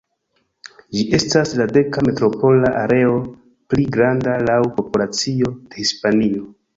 [0.95, 3.11] Ĝi estas la deka metropola areo
[3.75, 6.43] pli granda laŭ populacio de Hispanio.